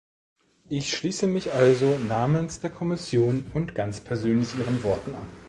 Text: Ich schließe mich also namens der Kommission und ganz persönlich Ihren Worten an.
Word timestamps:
Ich 0.67 0.97
schließe 0.97 1.27
mich 1.27 1.53
also 1.53 1.99
namens 1.99 2.59
der 2.59 2.71
Kommission 2.71 3.45
und 3.53 3.75
ganz 3.75 3.99
persönlich 4.03 4.57
Ihren 4.57 4.81
Worten 4.81 5.13
an. 5.13 5.27